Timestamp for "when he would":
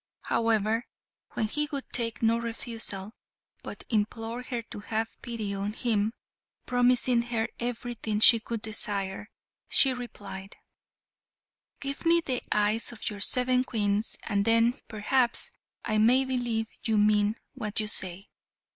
1.33-1.87